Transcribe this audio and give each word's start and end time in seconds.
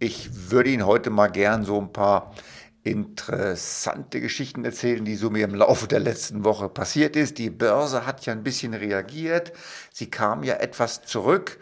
Ich 0.00 0.50
würde 0.50 0.70
Ihnen 0.70 0.86
heute 0.86 1.10
mal 1.10 1.28
gern 1.28 1.64
so 1.64 1.80
ein 1.80 1.92
paar 1.92 2.34
interessante 2.82 4.20
Geschichten 4.20 4.64
erzählen, 4.64 5.04
die 5.04 5.14
so 5.14 5.30
mir 5.30 5.44
im 5.44 5.54
Laufe 5.54 5.86
der 5.86 6.00
letzten 6.00 6.44
Woche 6.44 6.68
passiert 6.68 7.14
ist. 7.14 7.38
Die 7.38 7.48
Börse 7.48 8.06
hat 8.06 8.26
ja 8.26 8.32
ein 8.32 8.42
bisschen 8.42 8.74
reagiert. 8.74 9.52
Sie 9.92 10.10
kam 10.10 10.42
ja 10.42 10.54
etwas 10.54 11.02
zurück. 11.02 11.60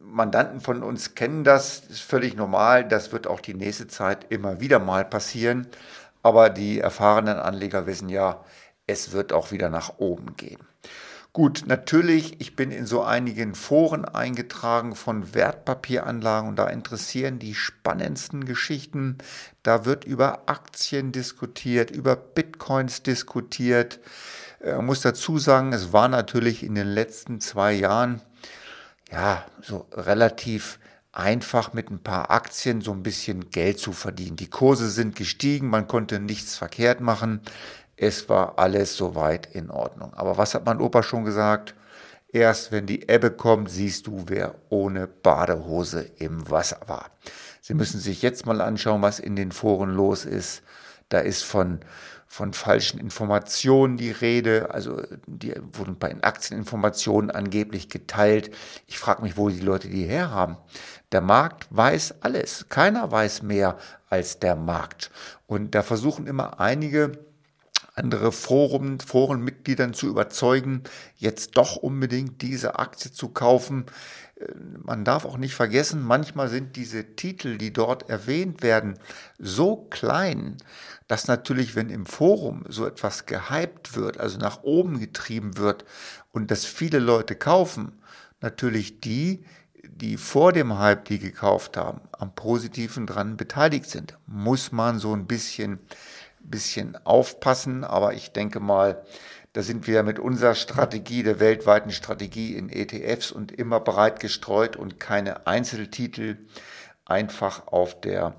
Mandanten 0.00 0.60
von 0.60 0.82
uns 0.82 1.14
kennen 1.14 1.44
das, 1.44 1.80
ist 1.80 2.02
völlig 2.02 2.36
normal. 2.36 2.86
Das 2.86 3.12
wird 3.12 3.26
auch 3.26 3.40
die 3.40 3.54
nächste 3.54 3.88
Zeit 3.88 4.26
immer 4.30 4.60
wieder 4.60 4.78
mal 4.78 5.04
passieren. 5.04 5.66
Aber 6.22 6.50
die 6.50 6.80
erfahrenen 6.80 7.38
Anleger 7.38 7.86
wissen 7.86 8.08
ja, 8.08 8.44
es 8.86 9.12
wird 9.12 9.32
auch 9.32 9.50
wieder 9.50 9.70
nach 9.70 9.98
oben 9.98 10.36
gehen. 10.36 10.60
Gut, 11.32 11.64
natürlich, 11.66 12.40
ich 12.40 12.54
bin 12.54 12.70
in 12.70 12.86
so 12.86 13.02
einigen 13.02 13.56
Foren 13.56 14.04
eingetragen 14.04 14.94
von 14.94 15.34
Wertpapieranlagen 15.34 16.50
und 16.50 16.56
da 16.56 16.68
interessieren 16.68 17.40
die 17.40 17.56
spannendsten 17.56 18.44
Geschichten. 18.44 19.18
Da 19.64 19.84
wird 19.84 20.04
über 20.04 20.48
Aktien 20.48 21.10
diskutiert, 21.10 21.90
über 21.90 22.14
Bitcoins 22.14 23.02
diskutiert. 23.02 23.98
Ich 24.60 24.68
äh, 24.68 24.80
muss 24.80 25.00
dazu 25.00 25.38
sagen, 25.38 25.72
es 25.72 25.92
war 25.92 26.06
natürlich 26.06 26.62
in 26.62 26.76
den 26.76 26.86
letzten 26.86 27.40
zwei 27.40 27.72
Jahren 27.72 28.20
ja, 29.10 29.44
so 29.62 29.86
relativ 29.92 30.78
einfach 31.12 31.72
mit 31.72 31.90
ein 31.90 32.02
paar 32.02 32.30
Aktien 32.30 32.80
so 32.80 32.92
ein 32.92 33.02
bisschen 33.02 33.50
Geld 33.50 33.78
zu 33.78 33.92
verdienen. 33.92 34.36
Die 34.36 34.50
Kurse 34.50 34.90
sind 34.90 35.14
gestiegen, 35.14 35.68
man 35.68 35.86
konnte 35.86 36.18
nichts 36.18 36.56
verkehrt 36.56 37.00
machen. 37.00 37.40
Es 37.96 38.28
war 38.28 38.58
alles 38.58 38.96
soweit 38.96 39.54
in 39.54 39.70
Ordnung. 39.70 40.12
Aber 40.14 40.36
was 40.36 40.54
hat 40.54 40.66
mein 40.66 40.80
Opa 40.80 41.02
schon 41.02 41.24
gesagt? 41.24 41.74
Erst 42.32 42.72
wenn 42.72 42.86
die 42.86 43.08
Ebbe 43.08 43.30
kommt, 43.30 43.70
siehst 43.70 44.08
du, 44.08 44.24
wer 44.26 44.56
ohne 44.68 45.06
Badehose 45.06 46.10
im 46.18 46.50
Wasser 46.50 46.80
war. 46.86 47.10
Sie 47.60 47.74
müssen 47.74 48.00
sich 48.00 48.22
jetzt 48.22 48.44
mal 48.44 48.60
anschauen, 48.60 49.02
was 49.02 49.20
in 49.20 49.36
den 49.36 49.52
Foren 49.52 49.94
los 49.94 50.24
ist. 50.24 50.62
Da 51.14 51.20
ist 51.20 51.44
von 51.44 51.78
von 52.26 52.52
falschen 52.52 52.98
Informationen 52.98 53.96
die 53.96 54.10
Rede. 54.10 54.74
Also 54.74 55.00
die 55.28 55.54
wurden 55.72 56.00
bei 56.00 56.08
den 56.08 56.24
Aktieninformationen 56.24 57.30
angeblich 57.30 57.88
geteilt. 57.88 58.50
Ich 58.88 58.98
frage 58.98 59.22
mich, 59.22 59.36
wo 59.36 59.50
die 59.50 59.60
Leute 59.60 59.88
die 59.88 60.02
herhaben. 60.02 60.56
Der 61.12 61.20
Markt 61.20 61.68
weiß 61.70 62.22
alles. 62.22 62.68
Keiner 62.68 63.12
weiß 63.12 63.42
mehr 63.42 63.78
als 64.10 64.40
der 64.40 64.56
Markt. 64.56 65.12
Und 65.46 65.76
da 65.76 65.84
versuchen 65.84 66.26
immer 66.26 66.58
einige 66.58 67.12
andere 67.94 68.32
Foren, 68.32 68.98
Forenmitgliedern 69.00 69.94
zu 69.94 70.08
überzeugen, 70.08 70.82
jetzt 71.16 71.56
doch 71.56 71.76
unbedingt 71.76 72.42
diese 72.42 72.78
Aktie 72.78 73.12
zu 73.12 73.28
kaufen. 73.28 73.86
Man 74.84 75.04
darf 75.04 75.24
auch 75.24 75.36
nicht 75.36 75.54
vergessen, 75.54 76.02
manchmal 76.02 76.48
sind 76.48 76.74
diese 76.74 77.14
Titel, 77.14 77.56
die 77.56 77.72
dort 77.72 78.10
erwähnt 78.10 78.62
werden, 78.62 78.98
so 79.38 79.76
klein, 79.76 80.56
dass 81.06 81.28
natürlich, 81.28 81.76
wenn 81.76 81.88
im 81.88 82.04
Forum 82.04 82.64
so 82.68 82.84
etwas 82.84 83.26
gehypt 83.26 83.94
wird, 83.94 84.18
also 84.18 84.38
nach 84.38 84.64
oben 84.64 84.98
getrieben 84.98 85.56
wird 85.56 85.84
und 86.32 86.50
das 86.50 86.64
viele 86.64 86.98
Leute 86.98 87.36
kaufen, 87.36 87.92
natürlich 88.40 89.00
die, 89.00 89.44
die 89.86 90.16
vor 90.16 90.52
dem 90.52 90.78
Hype 90.78 91.04
die 91.04 91.20
gekauft 91.20 91.76
haben, 91.76 92.00
am 92.12 92.34
Positiven 92.34 93.06
dran 93.06 93.36
beteiligt 93.36 93.88
sind. 93.88 94.18
Muss 94.26 94.72
man 94.72 94.98
so 94.98 95.14
ein 95.14 95.26
bisschen, 95.26 95.78
bisschen 96.50 96.96
aufpassen, 97.04 97.84
aber 97.84 98.14
ich 98.14 98.32
denke 98.32 98.60
mal, 98.60 99.02
da 99.54 99.62
sind 99.62 99.86
wir 99.86 100.02
mit 100.02 100.18
unserer 100.18 100.54
Strategie, 100.54 101.22
der 101.22 101.38
weltweiten 101.38 101.92
Strategie 101.92 102.56
in 102.56 102.70
ETFs 102.70 103.30
und 103.30 103.52
immer 103.52 103.78
breit 103.80 104.18
gestreut 104.18 104.76
und 104.76 104.98
keine 104.98 105.46
Einzeltitel 105.46 106.38
einfach 107.04 107.68
auf 107.68 108.00
der, 108.00 108.34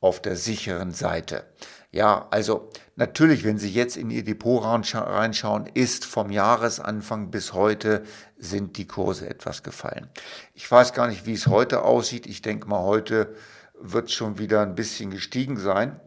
auf 0.00 0.22
der 0.22 0.36
sicheren 0.36 0.92
Seite. 0.92 1.44
Ja, 1.92 2.28
also 2.30 2.70
natürlich, 2.94 3.42
wenn 3.42 3.58
Sie 3.58 3.70
jetzt 3.70 3.96
in 3.96 4.10
Ihr 4.10 4.22
Depot 4.22 4.62
reinschauen, 4.62 5.66
ist 5.74 6.04
vom 6.04 6.30
Jahresanfang 6.30 7.32
bis 7.32 7.52
heute 7.52 8.04
sind 8.38 8.76
die 8.76 8.86
Kurse 8.86 9.28
etwas 9.28 9.64
gefallen. 9.64 10.08
Ich 10.54 10.70
weiß 10.70 10.92
gar 10.92 11.08
nicht, 11.08 11.26
wie 11.26 11.34
es 11.34 11.48
heute 11.48 11.82
aussieht. 11.82 12.26
Ich 12.26 12.42
denke 12.42 12.68
mal, 12.68 12.84
heute 12.84 13.34
wird 13.80 14.12
schon 14.12 14.38
wieder 14.38 14.62
ein 14.62 14.76
bisschen 14.76 15.10
gestiegen 15.10 15.56
sein. 15.56 15.98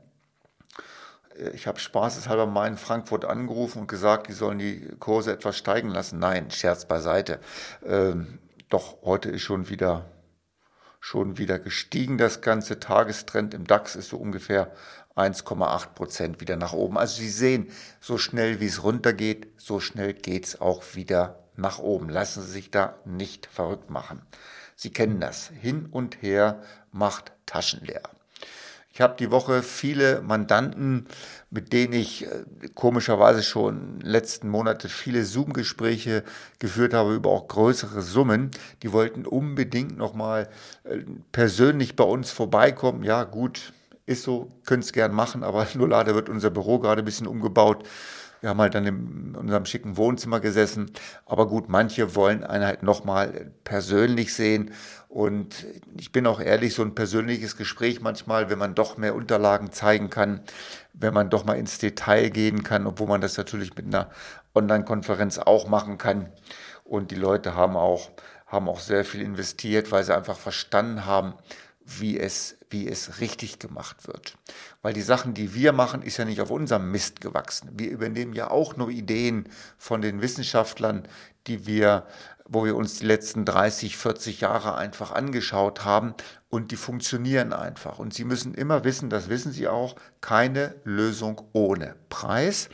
Ich 1.54 1.68
habe 1.68 1.80
spaßeshalber 1.80 2.46
mal 2.46 2.68
in 2.68 2.78
Frankfurt 2.78 3.26
angerufen 3.26 3.80
und 3.80 3.88
gesagt, 3.88 4.28
die 4.28 4.34
sollen 4.34 4.60
die 4.60 4.88
Kurse 5.00 5.32
etwas 5.32 5.58
steigen 5.58 5.90
lassen. 5.90 6.20
Nein, 6.20 6.52
Scherz 6.52 6.86
beiseite. 6.86 7.40
Ähm, 7.86 8.40
doch 8.70 9.02
heute 9.04 9.30
ist 9.30 9.42
schon 9.42 9.70
wieder 9.70 10.06
schon 11.04 11.38
wieder 11.38 11.60
gestiegen. 11.60 12.18
Das 12.18 12.40
ganze 12.40 12.80
Tagestrend 12.80 13.54
im 13.54 13.68
DAX 13.68 13.98
ist 13.98 14.08
so 14.10 14.18
ungefähr 14.18 14.72
1,8 15.18 15.88
Prozent 15.94 16.40
wieder 16.40 16.56
nach 16.56 16.72
oben. 16.72 16.98
Also 16.98 17.18
Sie 17.18 17.30
sehen, 17.30 17.70
so 18.00 18.18
schnell 18.18 18.62
wie 18.62 18.68
es 18.68 18.84
runtergeht, 18.84 19.48
so 19.58 19.82
schnell 19.82 20.14
geht's 20.14 20.62
auch 20.62 20.96
wieder 20.96 21.44
nach 21.58 21.80
oben. 21.80 22.08
Lassen 22.08 22.42
Sie 22.42 22.52
sich 22.52 22.72
da 22.72 22.96
nicht 23.04 23.48
verrückt 23.48 23.90
machen. 23.90 24.22
Sie 24.76 24.92
kennen 24.92 25.20
das. 25.20 25.50
Hin 25.50 25.88
und 25.92 26.22
her 26.22 26.62
macht 26.92 27.34
Taschen 27.46 27.86
leer. 27.86 28.04
Ich 28.94 29.02
habe 29.02 29.16
die 29.18 29.31
Woche 29.31 29.64
viele 29.64 30.22
Mandanten, 30.22 31.08
mit 31.50 31.74
denen 31.74 31.94
ich 31.94 32.28
äh, 32.28 32.44
komischerweise 32.76 33.42
schon 33.42 34.00
letzten 34.02 34.50
Monate 34.50 34.88
viele 34.88 35.26
Zoom-Gespräche 35.26 36.24
geführt 36.59 36.94
habe 36.94 37.16
über 37.16 37.32
auch 37.32 37.48
größere 37.48 38.03
Summen. 38.03 38.52
Die 38.84 38.92
wollten 38.92 39.26
unbedingt 39.26 39.98
nochmal 39.98 40.48
äh, 40.84 41.00
persönlich 41.32 41.96
bei 41.96 42.03
uns 42.03 42.30
vorbeikommen. 42.30 43.02
Ja, 43.02 43.24
gut, 43.24 43.74
ist 44.06 44.22
so, 44.22 44.50
könnt 44.64 44.84
es 44.84 44.94
gern 44.94 45.12
machen, 45.12 45.44
aber 45.44 45.66
nur 45.74 45.90
leider 45.90 46.14
wird 46.14 46.30
unser 46.30 46.52
Büro 46.52 46.78
gerade 46.78 47.02
ein 47.02 47.06
bisschen 47.06 47.26
umgebaut. 47.26 47.88
Wir 48.44 48.50
haben 48.50 48.59
halt 48.59 48.76
dann 48.76 48.86
in 48.86 49.36
unserem 49.38 49.66
schicken 49.66 49.96
Wohnzimmer 49.96 50.42
gesessen. 50.42 50.92
Aber 51.26 51.48
gut, 51.48 51.70
manche 51.70 52.14
wollen 52.14 52.44
einen 52.44 52.66
halt 52.66 52.84
nochmal 52.84 53.54
persönlich 53.64 54.34
sehen. 54.34 54.72
Und 55.08 55.66
ich 55.98 56.12
bin 56.12 56.28
auch 56.28 56.42
ehrlich, 56.42 56.74
so 56.74 56.82
ein 56.82 56.94
persönliches 56.94 57.56
Gespräch 57.56 58.02
manchmal, 58.02 58.50
wenn 58.50 58.59
man 58.59 58.76
doch 58.76 58.98
mehr 58.98 59.16
Unterlagen 59.16 59.72
zeigen 59.72 60.09
kann, 60.09 60.42
wenn 60.92 61.14
man 61.14 61.30
doch 61.30 61.46
mal 61.46 61.53
ins 61.53 61.78
Detail 61.78 62.32
gehen 62.32 62.64
kann, 62.64 62.86
obwohl 62.86 63.08
man 63.08 63.22
das 63.22 63.38
natürlich 63.38 63.78
mit 63.78 63.86
einer 63.86 64.09
Online-Konferenz 64.53 65.38
auch 65.38 65.70
machen 65.70 65.98
kann. 65.98 66.28
Und 66.84 67.12
die 67.12 67.16
Leute 67.16 67.56
haben 67.56 67.78
auch, 67.78 68.12
haben 68.46 68.68
auch 68.68 68.82
sehr 68.82 69.06
viel 69.06 69.22
investiert, 69.22 69.90
weil 69.90 70.03
sie 70.03 70.14
einfach 70.14 70.38
verstanden 70.38 71.06
haben, 71.06 71.36
wie 71.86 72.20
es, 72.20 72.58
wie 72.70 72.88
es 72.88 73.20
richtig 73.20 73.60
gemacht 73.60 74.08
wird. 74.08 74.38
Weil 74.82 74.94
die 74.94 75.02
Sachen, 75.02 75.34
die 75.34 75.54
wir 75.54 75.74
machen, 75.74 76.02
ist 76.02 76.18
ja 76.18 76.26
nicht 76.26 76.42
auf 76.42 76.50
unserem 76.50 76.92
Mist 76.92 77.22
gewachsen. 77.22 77.70
Wir 77.74 77.90
übernehmen 77.90 78.34
ja 78.34 78.50
auch 78.50 78.78
nur 78.78 78.90
Ideen 78.90 79.50
von 79.78 80.02
den 80.02 80.22
Wissenschaftlern, 80.22 81.08
die 81.48 81.66
wir, 81.66 82.08
wo 82.46 82.66
wir 82.66 82.76
uns 82.76 83.00
die 83.00 83.06
letzten 83.06 83.46
30, 83.46 83.98
40 83.98 84.42
Jahre 84.42 84.76
einfach 84.76 85.12
angeschaut 85.12 85.84
haben 85.84 86.14
und 86.50 86.72
die 86.72 86.78
funktionieren 86.78 87.52
einfach. 87.52 88.00
Und 88.00 88.14
Sie 88.14 88.24
müssen 88.24 88.54
immer 88.54 88.84
wissen, 88.84 89.10
das 89.10 89.30
wissen 89.30 89.52
Sie 89.52 89.68
auch, 89.68 89.96
keine 90.22 90.76
Lösung 90.84 91.42
ohne 91.54 91.96
Preis. 92.10 92.70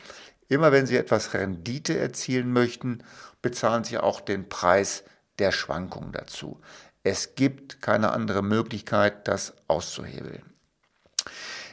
Immer 0.48 0.72
wenn 0.72 0.86
Sie 0.86 0.96
etwas 0.96 1.34
Rendite 1.34 1.98
erzielen 1.98 2.52
möchten, 2.52 3.02
bezahlen 3.42 3.84
Sie 3.84 3.98
auch 3.98 4.20
den 4.20 4.48
Preis 4.48 5.04
der 5.38 5.52
Schwankung 5.52 6.12
dazu. 6.12 6.60
Es 7.02 7.34
gibt 7.34 7.80
keine 7.80 8.12
andere 8.12 8.42
Möglichkeit, 8.42 9.26
das 9.26 9.54
auszuhebeln. 9.68 10.42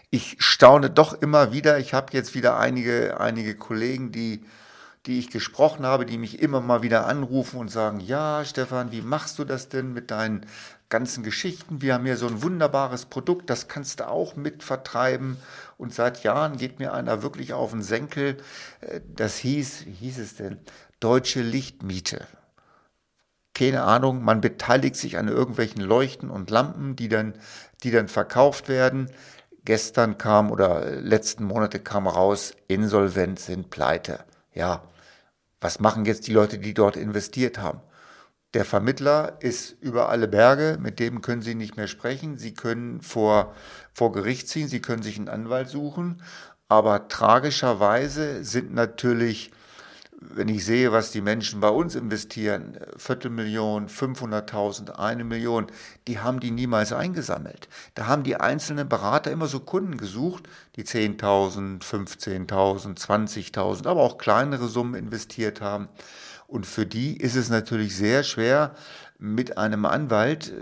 Ich 0.10 0.38
staune 0.40 0.90
doch 0.90 1.22
immer 1.22 1.52
wieder. 1.52 1.80
Ich 1.80 1.94
habe 1.94 2.14
jetzt 2.14 2.34
wieder 2.34 2.58
einige, 2.58 3.20
einige 3.20 3.56
Kollegen, 3.56 4.14
die, 4.14 4.46
die 5.06 5.20
ich 5.20 5.30
gesprochen 5.30 5.86
habe, 5.86 6.06
die 6.06 6.18
mich 6.18 6.40
immer 6.42 6.62
mal 6.62 6.82
wieder 6.82 7.08
anrufen 7.08 7.60
und 7.60 7.70
sagen, 7.70 8.00
ja, 8.00 8.46
Stefan, 8.46 8.94
wie 8.94 9.02
machst 9.02 9.38
du 9.38 9.44
das 9.44 9.68
denn 9.68 9.92
mit 9.92 10.12
deinen 10.12 10.46
ganzen 10.88 11.24
Geschichten? 11.24 11.82
Wir 11.82 11.96
haben 11.96 12.06
hier 12.06 12.16
so 12.16 12.28
ein 12.28 12.42
wunderbares 12.42 13.06
Produkt, 13.06 13.50
das 13.50 13.68
kannst 13.68 14.00
du 14.00 14.08
auch 14.08 14.38
mit 14.38 14.64
vertreiben. 14.64 15.36
Und 15.78 15.94
seit 15.94 16.24
Jahren 16.24 16.56
geht 16.56 16.80
mir 16.80 16.94
einer 16.94 17.22
wirklich 17.22 17.52
auf 17.52 17.72
den 17.72 17.84
Senkel. 17.84 18.38
Äh, 18.80 19.02
das 19.14 19.38
hieß, 19.40 19.88
wie 19.88 19.92
hieß 19.92 20.20
es 20.20 20.36
denn? 20.38 20.60
Deutsche 21.02 21.42
Lichtmiete 21.42 22.26
keine 23.58 23.84
Ahnung, 23.84 24.24
man 24.24 24.40
beteiligt 24.40 24.96
sich 24.96 25.18
an 25.18 25.28
irgendwelchen 25.28 25.82
Leuchten 25.82 26.30
und 26.30 26.52
Lampen, 26.52 26.96
die 26.96 27.10
dann, 27.10 27.34
die 27.82 27.90
dann 27.90 28.08
verkauft 28.08 28.70
werden. 28.70 29.10
Gestern 29.66 30.20
kam 30.20 30.52
oder 30.52 30.86
letzten 30.92 31.44
Monate 31.44 31.80
kam 31.80 32.06
raus, 32.06 32.54
insolvent 32.68 33.40
sind 33.40 33.72
pleite. 33.72 34.20
Ja, 34.54 34.84
was 35.60 35.80
machen 35.80 36.06
jetzt 36.06 36.28
die 36.28 36.34
Leute, 36.34 36.60
die 36.60 36.76
dort 36.76 36.96
investiert 36.98 37.58
haben? 37.58 37.82
Der 38.54 38.64
Vermittler 38.64 39.38
ist 39.40 39.76
über 39.82 40.10
alle 40.10 40.28
Berge, 40.28 40.78
mit 40.80 41.00
dem 41.00 41.22
können 41.22 41.42
Sie 41.42 41.56
nicht 41.56 41.78
mehr 41.78 41.88
sprechen. 41.88 42.38
Sie 42.38 42.54
können 42.54 43.02
vor, 43.02 43.56
vor 43.92 44.12
Gericht 44.12 44.50
ziehen, 44.50 44.68
Sie 44.68 44.82
können 44.82 45.02
sich 45.02 45.18
einen 45.18 45.30
Anwalt 45.30 45.68
suchen. 45.68 46.22
Aber 46.70 47.08
tragischerweise 47.08 48.44
sind 48.44 48.72
natürlich 48.72 49.52
wenn 50.20 50.50
ich 50.50 50.66
sehe, 50.66 50.92
was 50.92 51.12
die 51.12 51.22
Menschen 51.22 51.60
bei 51.60 51.70
uns 51.70 51.94
investieren, 51.94 52.80
Viertelmillion, 52.98 53.88
500.000, 53.88 54.92
eine 54.92 55.24
Million, 55.24 55.68
die 56.08 56.20
haben 56.20 56.40
die 56.40 56.50
niemals 56.50 56.92
eingesammelt. 56.92 57.70
Da 57.94 58.08
haben 58.08 58.24
die 58.24 58.36
einzelnen 58.36 58.90
Berater 58.90 59.32
immer 59.32 59.46
so 59.48 59.60
Kunden 59.60 59.98
gesucht, 59.98 60.50
die 60.76 60.84
10.000, 60.84 61.84
15.000, 61.84 62.98
20.000, 62.98 63.88
aber 63.88 64.02
auch 64.02 64.18
kleinere 64.18 64.68
Summen 64.68 64.96
investiert 64.96 65.62
haben. 65.62 65.88
Und 66.48 66.66
für 66.66 66.86
die 66.86 67.18
ist 67.18 67.36
es 67.36 67.50
natürlich 67.50 67.96
sehr 67.96 68.24
schwer, 68.24 68.74
mit 69.20 69.58
einem 69.58 69.86
Anwalt, 69.86 70.54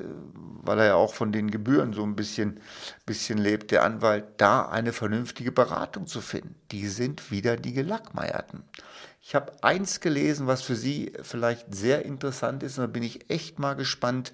weil 0.65 0.79
er 0.79 0.85
ja 0.85 0.95
auch 0.95 1.13
von 1.13 1.31
den 1.31 1.51
Gebühren 1.51 1.93
so 1.93 2.03
ein 2.03 2.15
bisschen, 2.15 2.59
bisschen 3.05 3.37
lebt, 3.37 3.71
der 3.71 3.83
Anwalt, 3.83 4.25
da 4.37 4.67
eine 4.67 4.93
vernünftige 4.93 5.51
Beratung 5.51 6.07
zu 6.07 6.21
finden. 6.21 6.55
Die 6.71 6.87
sind 6.87 7.31
wieder 7.31 7.57
die 7.57 7.73
Gelackmeierten. 7.73 8.63
Ich 9.21 9.33
habe 9.33 9.51
eins 9.63 10.01
gelesen, 10.01 10.47
was 10.47 10.61
für 10.61 10.75
Sie 10.75 11.11
vielleicht 11.23 11.73
sehr 11.73 12.05
interessant 12.05 12.61
ist, 12.61 12.77
und 12.77 12.83
da 12.83 12.87
bin 12.87 13.03
ich 13.03 13.29
echt 13.29 13.57
mal 13.57 13.73
gespannt, 13.73 14.33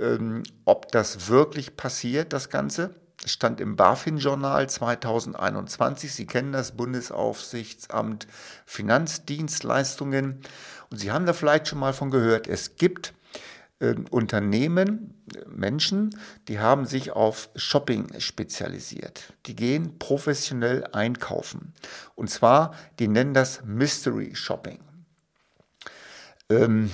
ähm, 0.00 0.42
ob 0.64 0.90
das 0.90 1.28
wirklich 1.28 1.76
passiert, 1.76 2.32
das 2.32 2.50
Ganze. 2.50 2.94
Stand 3.24 3.60
im 3.60 3.76
BaFin-Journal 3.76 4.68
2021. 4.68 6.12
Sie 6.12 6.26
kennen 6.26 6.52
das 6.52 6.72
Bundesaufsichtsamt 6.72 8.26
Finanzdienstleistungen. 8.66 10.40
Und 10.90 10.96
Sie 10.98 11.12
haben 11.12 11.26
da 11.26 11.32
vielleicht 11.32 11.68
schon 11.68 11.78
mal 11.78 11.92
von 11.92 12.10
gehört. 12.10 12.48
Es 12.48 12.74
gibt 12.76 13.14
äh, 13.82 13.96
Unternehmen, 14.10 15.14
Menschen, 15.48 16.16
die 16.48 16.60
haben 16.60 16.86
sich 16.86 17.12
auf 17.12 17.50
Shopping 17.56 18.08
spezialisiert. 18.18 19.34
Die 19.46 19.56
gehen 19.56 19.98
professionell 19.98 20.84
einkaufen. 20.92 21.74
Und 22.14 22.30
zwar, 22.30 22.74
die 22.98 23.08
nennen 23.08 23.34
das 23.34 23.64
Mystery 23.64 24.34
Shopping. 24.34 24.78
Ähm, 26.50 26.90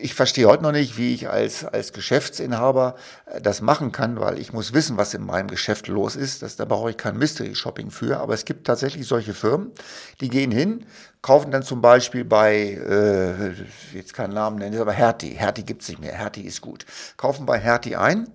ich 0.00 0.14
verstehe 0.14 0.46
heute 0.46 0.62
noch 0.62 0.72
nicht, 0.72 0.96
wie 0.96 1.14
ich 1.14 1.28
als, 1.28 1.64
als 1.64 1.92
Geschäftsinhaber 1.92 2.96
äh, 3.26 3.40
das 3.40 3.60
machen 3.60 3.92
kann, 3.92 4.20
weil 4.20 4.38
ich 4.38 4.52
muss 4.52 4.72
wissen, 4.72 4.96
was 4.96 5.14
in 5.14 5.24
meinem 5.24 5.48
Geschäft 5.48 5.88
los 5.88 6.16
ist. 6.16 6.42
Das, 6.42 6.56
da 6.56 6.64
brauche 6.64 6.90
ich 6.90 6.96
kein 6.96 7.16
Mystery 7.16 7.54
Shopping 7.54 7.90
für. 7.90 8.18
Aber 8.18 8.34
es 8.34 8.44
gibt 8.44 8.66
tatsächlich 8.66 9.06
solche 9.06 9.34
Firmen, 9.34 9.72
die 10.20 10.28
gehen 10.28 10.50
hin, 10.50 10.86
kaufen 11.22 11.50
dann 11.50 11.62
zum 11.62 11.80
Beispiel 11.80 12.24
bei, 12.24 12.54
äh, 12.54 13.96
jetzt 13.96 14.14
keinen 14.14 14.34
Namen 14.34 14.58
nennen, 14.58 14.80
aber 14.80 14.92
Hertie. 14.92 15.30
Hertie 15.30 15.64
gibt's 15.64 15.88
nicht 15.88 16.00
mehr. 16.00 16.14
Hertie 16.14 16.42
ist 16.42 16.60
gut. 16.60 16.86
Kaufen 17.16 17.46
bei 17.46 17.58
Hertie 17.58 17.96
ein 17.96 18.28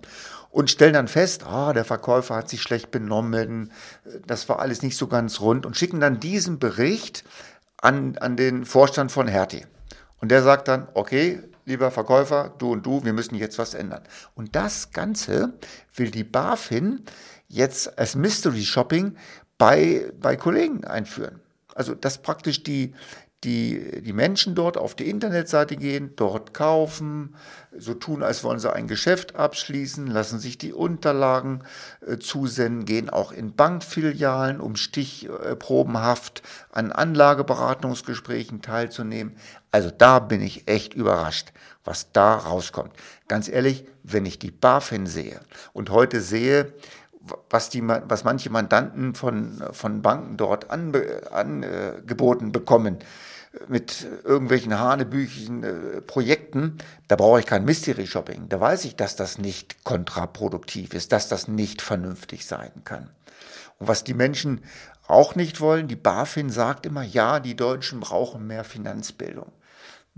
und 0.50 0.70
stellen 0.70 0.94
dann 0.94 1.08
fest, 1.08 1.44
ah, 1.44 1.72
der 1.72 1.84
Verkäufer 1.84 2.34
hat 2.36 2.48
sich 2.48 2.62
schlecht 2.62 2.90
benommen, 2.90 3.72
das 4.26 4.48
war 4.48 4.60
alles 4.60 4.80
nicht 4.80 4.96
so 4.96 5.06
ganz 5.06 5.40
rund 5.40 5.66
und 5.66 5.76
schicken 5.76 6.00
dann 6.00 6.18
diesen 6.18 6.58
Bericht 6.58 7.24
an, 7.76 8.16
an 8.18 8.36
den 8.36 8.64
Vorstand 8.64 9.12
von 9.12 9.28
Hertie. 9.28 9.66
Und 10.20 10.30
der 10.30 10.42
sagt 10.42 10.68
dann, 10.68 10.88
okay, 10.94 11.42
lieber 11.64 11.90
Verkäufer, 11.90 12.54
du 12.58 12.72
und 12.72 12.86
du, 12.86 13.04
wir 13.04 13.12
müssen 13.12 13.34
jetzt 13.34 13.58
was 13.58 13.74
ändern. 13.74 14.02
Und 14.34 14.56
das 14.56 14.90
Ganze 14.92 15.54
will 15.94 16.10
die 16.10 16.24
BaFin 16.24 17.02
jetzt 17.48 17.98
als 17.98 18.14
Mystery 18.14 18.64
Shopping 18.64 19.16
bei, 19.58 20.10
bei 20.20 20.36
Kollegen 20.36 20.84
einführen. 20.84 21.40
Also, 21.74 21.94
dass 21.94 22.18
praktisch 22.18 22.62
die, 22.62 22.94
die, 23.46 24.02
die 24.02 24.12
Menschen 24.12 24.54
dort 24.54 24.76
auf 24.76 24.94
die 24.96 25.08
Internetseite 25.08 25.76
gehen, 25.76 26.12
dort 26.16 26.52
kaufen, 26.52 27.36
so 27.78 27.94
tun, 27.94 28.22
als 28.22 28.42
wollen 28.42 28.58
sie 28.58 28.72
ein 28.72 28.88
Geschäft 28.88 29.36
abschließen, 29.36 30.08
lassen 30.08 30.40
sich 30.40 30.58
die 30.58 30.72
Unterlagen 30.72 31.62
äh, 32.06 32.18
zusenden, 32.18 32.84
gehen 32.84 33.08
auch 33.08 33.30
in 33.30 33.54
Bankfilialen, 33.54 34.60
um 34.60 34.74
stichprobenhaft 34.76 36.42
an 36.72 36.90
Anlageberatungsgesprächen 36.90 38.62
teilzunehmen. 38.62 39.36
Also 39.70 39.90
da 39.96 40.18
bin 40.18 40.42
ich 40.42 40.68
echt 40.68 40.94
überrascht, 40.94 41.52
was 41.84 42.10
da 42.12 42.34
rauskommt. 42.34 42.92
Ganz 43.28 43.48
ehrlich, 43.48 43.86
wenn 44.02 44.26
ich 44.26 44.40
die 44.40 44.50
BaFin 44.50 45.06
sehe 45.06 45.40
und 45.72 45.90
heute 45.90 46.20
sehe, 46.20 46.72
was, 47.50 47.68
die, 47.70 47.86
was 47.86 48.24
manche 48.24 48.50
Mandanten 48.50 49.14
von, 49.14 49.62
von 49.72 50.02
Banken 50.02 50.36
dort 50.36 50.70
angeboten 50.70 52.52
bekommen, 52.52 52.98
mit 53.68 54.06
irgendwelchen 54.24 54.78
hanebüchigen 54.78 55.62
äh, 55.62 56.00
Projekten, 56.02 56.78
da 57.08 57.16
brauche 57.16 57.40
ich 57.40 57.46
kein 57.46 57.64
Mystery 57.64 58.06
Shopping. 58.06 58.48
Da 58.48 58.60
weiß 58.60 58.84
ich, 58.84 58.96
dass 58.96 59.16
das 59.16 59.38
nicht 59.38 59.84
kontraproduktiv 59.84 60.94
ist, 60.94 61.12
dass 61.12 61.28
das 61.28 61.48
nicht 61.48 61.82
vernünftig 61.82 62.46
sein 62.46 62.72
kann. 62.84 63.10
Und 63.78 63.88
was 63.88 64.04
die 64.04 64.14
Menschen 64.14 64.62
auch 65.08 65.34
nicht 65.34 65.60
wollen, 65.60 65.88
die 65.88 65.96
BaFin 65.96 66.50
sagt 66.50 66.86
immer, 66.86 67.02
ja, 67.02 67.40
die 67.40 67.56
Deutschen 67.56 68.00
brauchen 68.00 68.46
mehr 68.46 68.64
Finanzbildung. 68.64 69.52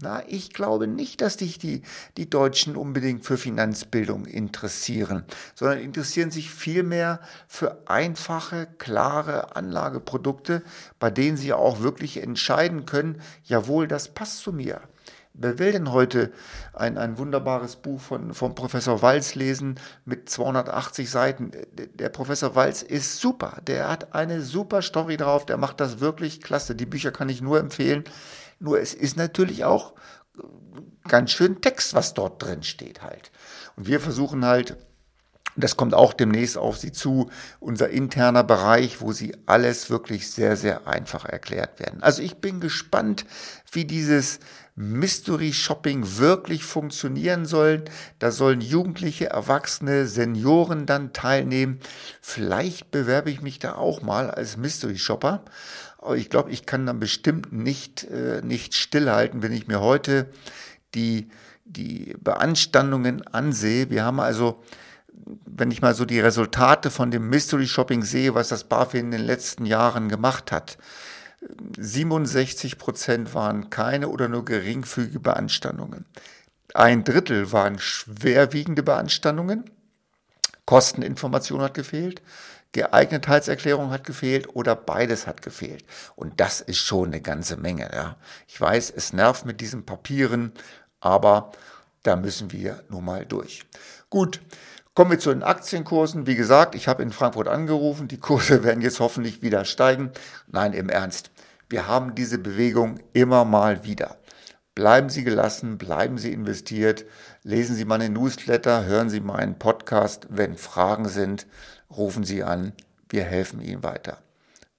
Na, 0.01 0.23
ich 0.29 0.53
glaube 0.53 0.87
nicht, 0.87 1.21
dass 1.21 1.35
sich 1.35 1.59
die, 1.59 1.83
die 2.17 2.31
Deutschen 2.31 2.77
unbedingt 2.77 3.25
für 3.25 3.37
Finanzbildung 3.37 4.27
interessieren, 4.27 5.25
sondern 5.57 5.81
interessieren 5.81 6.31
sich 6.31 6.53
vielmehr 6.53 7.19
für 7.49 7.83
einfache, 7.87 8.69
klare 8.79 9.57
Anlageprodukte, 9.57 10.63
bei 11.01 11.11
denen 11.11 11.37
sie 11.37 11.53
auch 11.53 11.81
wirklich 11.81 12.23
entscheiden 12.23 12.87
können, 12.87 13.21
jawohl, 13.43 13.89
das 13.89 14.15
passt 14.15 14.39
zu 14.39 14.53
mir. 14.53 14.81
Wer 15.35 15.59
will 15.59 15.73
denn 15.73 15.93
heute 15.93 16.33
ein, 16.73 16.97
ein 16.97 17.19
wunderbares 17.19 17.77
Buch 17.77 18.01
von, 18.01 18.35
von 18.35 18.55
Professor 18.55 19.03
Walz 19.03 19.35
lesen 19.35 19.81
mit 20.05 20.29
280 20.29 21.11
Seiten? 21.11 21.53
Der 21.95 22.09
Professor 22.09 22.55
Walz 22.55 22.83
ist 22.83 23.21
super. 23.21 23.59
Der 23.67 23.89
hat 23.89 24.15
eine 24.15 24.43
super 24.43 24.83
Story 24.83 25.17
drauf. 25.17 25.47
Der 25.47 25.57
macht 25.57 25.81
das 25.81 26.01
wirklich 26.01 26.41
klasse. 26.41 26.75
Die 26.75 26.87
Bücher 26.87 27.13
kann 27.13 27.29
ich 27.29 27.41
nur 27.41 27.61
empfehlen. 27.61 28.03
Nur 28.59 28.81
es 28.81 28.95
ist 28.95 29.17
natürlich 29.17 29.65
auch 29.65 29.95
ganz 31.07 31.33
schön 31.33 31.61
Text, 31.61 31.95
was 31.95 32.15
dort 32.15 32.43
drin 32.43 32.63
steht 32.63 33.03
halt. 33.03 33.31
Und 33.77 33.87
wir 33.87 34.01
versuchen 34.01 34.45
halt, 34.45 34.77
das 35.57 35.77
kommt 35.77 35.93
auch 35.93 36.13
demnächst 36.13 36.57
auf 36.57 36.79
Sie 36.79 36.93
zu, 36.93 37.31
unser 37.59 37.91
interner 37.91 38.45
Bereich, 38.45 39.01
wo 39.01 39.13
Sie 39.13 39.37
alles 39.47 39.91
wirklich 39.91 40.31
sehr, 40.31 40.57
sehr 40.57 40.87
einfach 40.87 41.25
erklärt 41.25 41.81
werden. 41.81 42.01
Also 42.01 42.23
ich 42.23 42.37
bin 42.37 42.61
gespannt, 42.61 43.25
wie 43.73 43.85
dieses 43.85 44.39
Mystery 44.77 45.53
Shopping 45.53 46.19
wirklich 46.19 46.63
funktionieren 46.63 47.45
soll. 47.45 47.85
Da 48.21 48.31
sollen 48.31 48.61
Jugendliche, 48.61 49.31
Erwachsene, 49.31 50.07
Senioren 50.07 50.87
dann 50.87 51.13
teilnehmen. 51.13 51.81
Vielleicht 52.21 52.93
bewerbe 52.93 53.31
ich 53.31 53.41
mich 53.41 53.59
da 53.59 53.75
auch 53.75 54.03
mal 54.03 54.31
als 54.31 54.57
Mystery 54.57 54.97
Shopper 54.97 55.43
ich 56.17 56.31
glaube, 56.31 56.51
ich 56.51 56.67
kann 56.67 56.87
dann 56.87 57.01
bestimmt 57.01 57.53
nicht, 57.53 58.05
äh, 58.05 58.41
nicht 58.43 58.75
stillhalten, 58.75 59.43
wenn 59.43 59.53
ich 59.53 59.67
mir 59.67 59.81
heute 59.81 60.31
die, 60.95 61.29
die 61.65 62.15
Beanstandungen 62.21 63.27
ansehe. 63.27 63.91
Wir 63.91 64.05
haben 64.05 64.21
also, 64.21 64.63
wenn 65.45 65.71
ich 65.71 65.83
mal 65.83 65.95
so 65.95 66.05
die 66.05 66.21
Resultate 66.21 66.91
von 66.91 67.11
dem 67.11 67.29
Mystery 67.29 67.67
Shopping 67.67 68.03
sehe, 68.03 68.35
was 68.35 68.49
das 68.49 68.65
BaFin 68.65 69.07
in 69.07 69.11
den 69.11 69.27
letzten 69.27 69.67
Jahren 69.67 70.09
gemacht 70.09 70.53
hat, 70.53 70.79
67 71.77 72.79
Prozent 72.79 73.35
waren 73.35 73.71
keine 73.71 74.09
oder 74.09 74.29
nur 74.29 74.45
geringfügige 74.45 75.21
Beanstandungen. 75.21 76.05
Ein 76.75 77.05
Drittel 77.05 77.53
waren 77.53 77.79
schwerwiegende 77.79 78.83
Beanstandungen. 78.83 79.65
Kosteninformation 80.67 81.63
hat 81.63 81.75
gefehlt. 81.75 82.23
Geeignetheitserklärung 82.73 83.91
hat 83.91 84.05
gefehlt 84.05 84.55
oder 84.55 84.77
beides 84.77 85.27
hat 85.27 85.43
gefehlt. 85.43 85.85
Und 86.17 86.41
das 86.41 86.61
ist 86.61 86.79
schon 86.79 87.09
eine 87.09 87.21
ganze 87.21 87.57
Menge. 87.57 87.91
Ja. 87.93 88.17
Ich 88.47 88.61
weiß, 88.61 88.93
es 88.95 89.13
nervt 89.13 89.47
mit 89.47 89.61
diesen 89.61 89.87
Papieren, 89.87 90.53
aber 91.01 91.53
da 92.03 92.17
müssen 92.17 92.53
wir 92.53 92.85
nun 92.89 93.05
mal 93.05 93.25
durch. 93.25 93.65
Gut, 94.11 94.41
kommen 94.95 95.13
wir 95.13 95.19
zu 95.19 95.31
den 95.31 95.43
Aktienkursen. 95.43 96.27
Wie 96.27 96.37
gesagt, 96.37 96.75
ich 96.75 96.89
habe 96.89 97.03
in 97.03 97.13
Frankfurt 97.13 97.49
angerufen, 97.49 98.09
die 98.09 98.19
Kurse 98.19 98.63
werden 98.65 98.83
jetzt 98.83 99.01
hoffentlich 99.01 99.43
wieder 99.43 99.65
steigen. 99.65 100.11
Nein, 100.47 100.73
im 100.73 100.89
Ernst. 100.89 101.31
Wir 101.71 101.87
haben 101.87 102.15
diese 102.15 102.39
Bewegung 102.39 103.01
immer 103.13 103.45
mal 103.45 103.85
wieder. 103.85 104.17
Bleiben 104.75 105.09
Sie 105.09 105.25
gelassen, 105.25 105.77
bleiben 105.77 106.19
Sie 106.19 106.33
investiert, 106.33 107.05
lesen 107.43 107.75
Sie 107.75 107.85
meine 107.85 108.09
Newsletter, 108.09 108.85
hören 108.85 109.11
Sie 109.11 109.21
meinen 109.21 109.59
Podcast. 109.59 110.29
Wenn 110.31 110.57
Fragen 110.57 111.09
sind, 111.09 111.49
rufen 111.91 112.25
Sie 112.25 112.43
an, 112.43 112.73
wir 113.09 113.25
helfen 113.25 113.61
Ihnen 113.61 113.83
weiter. 113.83 114.19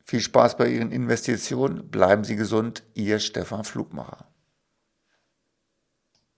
Viel 0.03 0.21
Spaß 0.21 0.57
bei 0.57 0.67
Ihren 0.69 0.91
Investitionen, 0.91 1.89
bleiben 1.89 2.23
Sie 2.23 2.35
gesund, 2.35 2.83
Ihr 2.93 3.19
Stefan 3.19 3.63
Flugmacher. 3.63 4.28